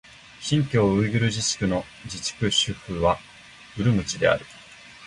[0.39, 3.19] 新疆ウイグル自治区の自治区首府は
[3.77, 4.43] ウルムチである